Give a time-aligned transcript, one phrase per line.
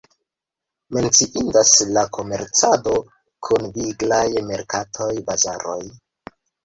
[0.97, 2.95] Menciindas la komercado
[3.49, 5.81] kun viglaj merkatoj, bazaroj.